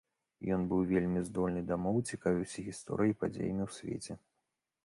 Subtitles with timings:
[0.53, 4.13] Ён быў вельмі здольны да моў, цікавіўся гісторыяй і падзеямі ў свеце.